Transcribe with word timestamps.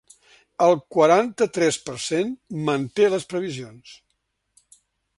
El 0.67 0.71
quaranta-tres 0.95 1.77
per 1.91 1.95
cent 2.07 2.33
manté 2.71 3.13
les 3.15 3.31
previsions. 3.35 3.97